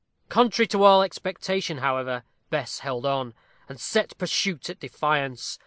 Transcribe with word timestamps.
Contrary 0.29 0.65
to 0.65 0.83
all 0.83 1.03
expectation, 1.03 1.77
however, 1.77 2.23
Bess 2.49 2.79
held 2.79 3.05
on, 3.05 3.35
and 3.69 3.79
set 3.79 4.17
pursuit 4.17 4.67
at 4.67 4.79
defiance. 4.79 5.59